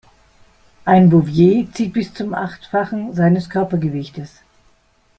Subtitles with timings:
[0.83, 4.41] Ein Bouvier zieht bis zum Achtfachen seines Körpergewichtes.